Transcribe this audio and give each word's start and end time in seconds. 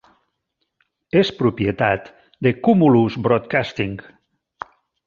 És 1.21 1.31
propietat 1.41 2.09
de 2.47 2.55
Cumulus 2.69 3.21
Broadcasting. 3.31 3.99